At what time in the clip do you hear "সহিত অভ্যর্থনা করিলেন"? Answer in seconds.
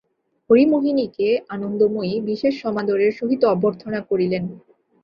3.19-4.43